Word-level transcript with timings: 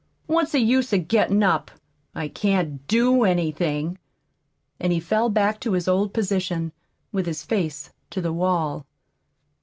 What's 0.25 0.53
the 0.53 0.59
use 0.59 0.93
of 0.93 1.07
gettin' 1.07 1.43
up? 1.43 1.69
I 2.15 2.27
can't 2.27 2.87
DO 2.87 3.23
anything!" 3.23 3.99
And 4.79 4.91
he 4.91 4.99
fell 4.99 5.29
back 5.29 5.59
to 5.59 5.73
his 5.73 5.87
old 5.87 6.11
position, 6.11 6.71
with 7.11 7.27
his 7.27 7.43
face 7.43 7.91
to 8.09 8.19
the 8.19 8.33
wall. 8.33 8.87